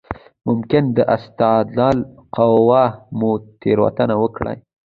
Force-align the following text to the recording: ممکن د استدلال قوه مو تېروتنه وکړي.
ممکن 0.47 0.83
د 0.97 0.99
استدلال 1.15 1.97
قوه 2.35 2.83
مو 3.17 3.31
تېروتنه 3.61 4.15
وکړي. 4.23 4.55